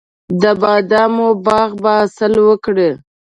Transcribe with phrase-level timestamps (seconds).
[0.41, 2.89] د بادامو باغ به حاصل وکړي.